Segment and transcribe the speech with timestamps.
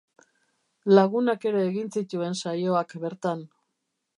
[0.99, 3.45] Lagunak ere egin zituen Saioak bertan.